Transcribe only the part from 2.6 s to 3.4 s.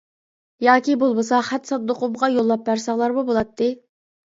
بەرسەڭلارمۇ